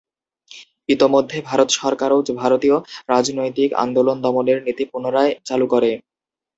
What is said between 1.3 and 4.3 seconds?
ভারত সরকারও ভারতীয় রাজনৈতিক আন্দোলন